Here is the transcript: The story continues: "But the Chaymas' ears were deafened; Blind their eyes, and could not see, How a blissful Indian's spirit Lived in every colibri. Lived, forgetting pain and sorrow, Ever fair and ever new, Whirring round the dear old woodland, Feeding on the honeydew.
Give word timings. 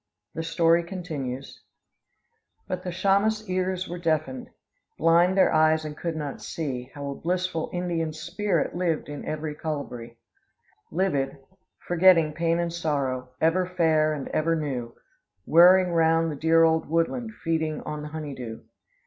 The 0.33 0.41
story 0.41 0.81
continues: 0.83 1.61
"But 2.67 2.81
the 2.81 2.89
Chaymas' 2.89 3.47
ears 3.47 3.87
were 3.87 3.99
deafened; 3.99 4.49
Blind 4.97 5.37
their 5.37 5.53
eyes, 5.53 5.85
and 5.85 5.95
could 5.95 6.15
not 6.15 6.41
see, 6.41 6.89
How 6.95 7.11
a 7.11 7.15
blissful 7.15 7.69
Indian's 7.71 8.19
spirit 8.19 8.73
Lived 8.75 9.09
in 9.09 9.23
every 9.23 9.53
colibri. 9.53 10.17
Lived, 10.91 11.35
forgetting 11.87 12.33
pain 12.33 12.57
and 12.57 12.73
sorrow, 12.73 13.29
Ever 13.39 13.67
fair 13.67 14.11
and 14.11 14.27
ever 14.29 14.55
new, 14.55 14.95
Whirring 15.45 15.91
round 15.93 16.31
the 16.31 16.35
dear 16.35 16.63
old 16.63 16.89
woodland, 16.89 17.33
Feeding 17.43 17.81
on 17.81 18.01
the 18.01 18.07
honeydew. 18.09 18.61